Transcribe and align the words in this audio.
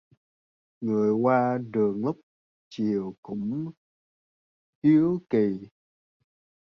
Người 0.81 1.11
qua 1.13 1.57
đường 1.71 2.01
lúc 2.05 2.19
chiều 2.69 3.15
cũng 3.21 3.71
hiếu 4.83 5.21
kỳ 5.29 5.67